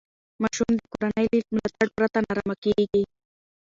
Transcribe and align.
ماشوم 0.41 0.71
د 0.77 0.79
کورنۍ 0.93 1.25
له 1.41 1.49
ملاتړ 1.55 1.87
پرته 1.97 2.17
نارامه 2.25 2.55
کېږي. 2.63 3.03